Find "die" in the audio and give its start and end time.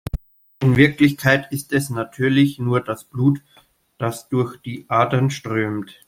4.57-4.85